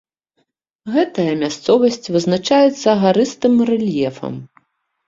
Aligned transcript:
Гэтая 0.95 1.33
мясцовасць 1.43 2.11
вызначаецца 2.17 2.99
гарыстым 3.07 3.53
рэльефам. 3.73 4.35